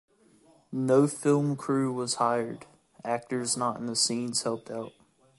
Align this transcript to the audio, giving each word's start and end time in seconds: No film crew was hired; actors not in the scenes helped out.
No 0.71 1.05
film 1.07 1.55
crew 1.55 1.93
was 1.93 2.15
hired; 2.15 2.65
actors 3.05 3.55
not 3.55 3.77
in 3.77 3.85
the 3.85 3.95
scenes 3.95 4.41
helped 4.41 4.71
out. 4.71 4.93